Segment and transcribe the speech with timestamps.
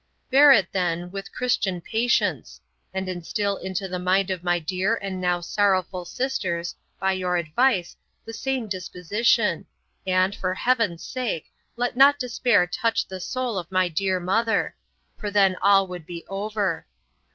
[0.31, 2.59] 'Bear it then with Christian patience,
[2.91, 7.95] and instil into the mind of my dear and now sorrowful sisters, by your advice,
[8.25, 9.67] the same disposition;
[10.07, 11.45] and, for heaven's sake,
[11.75, 14.75] let not despair touch the soul of my dear mother
[15.19, 16.87] for then all would be over.